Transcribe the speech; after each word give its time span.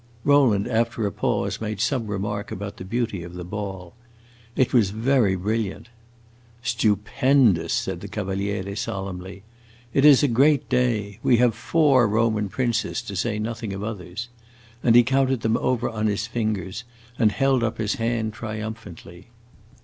Rowland, 0.23 0.67
after 0.67 1.05
a 1.05 1.11
pause, 1.11 1.61
made 1.61 1.79
some 1.79 2.07
remark 2.07 2.51
about 2.51 2.77
the 2.77 2.83
beauty 2.83 3.21
of 3.21 3.35
the 3.35 3.43
ball. 3.43 3.93
It 4.55 4.73
was 4.73 4.89
very 4.89 5.35
brilliant. 5.35 5.89
"Stupendous!" 6.63 7.71
said 7.71 8.01
the 8.01 8.07
Cavaliere, 8.07 8.73
solemnly. 8.75 9.43
"It 9.93 10.03
is 10.03 10.23
a 10.23 10.27
great 10.27 10.67
day. 10.69 11.19
We 11.21 11.37
have 11.37 11.53
four 11.53 12.07
Roman 12.07 12.49
princes, 12.49 12.99
to 13.03 13.15
say 13.15 13.37
nothing 13.37 13.73
of 13.73 13.83
others." 13.83 14.27
And 14.81 14.95
he 14.95 15.03
counted 15.03 15.41
them 15.41 15.55
over 15.55 15.87
on 15.87 16.07
his 16.07 16.25
fingers 16.25 16.83
and 17.19 17.31
held 17.31 17.63
up 17.63 17.77
his 17.77 17.93
hand 18.01 18.33
triumphantly. 18.33 19.27